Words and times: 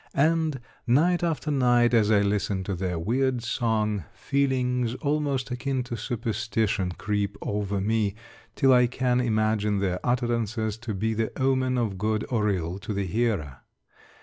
And, 0.15 0.59
night 0.87 1.21
after 1.23 1.51
night 1.51 1.93
as 1.93 2.09
I 2.09 2.21
listen 2.21 2.63
to 2.63 2.73
their 2.73 2.97
weird 2.97 3.43
song, 3.43 4.05
feelings 4.15 4.95
almost 4.95 5.51
akin 5.51 5.83
to 5.83 5.95
superstition 5.95 6.93
creep 6.93 7.37
over 7.43 7.79
me, 7.79 8.15
till 8.55 8.73
I 8.73 8.87
can 8.87 9.19
imagine 9.21 9.77
their 9.77 9.99
utterances 10.03 10.75
to 10.79 10.95
be 10.95 11.13
the 11.13 11.31
omen 11.39 11.77
of 11.77 11.99
good 11.99 12.25
or 12.31 12.49
ill 12.49 12.79
to 12.79 12.95
the 12.95 13.05
hearer. 13.05 13.59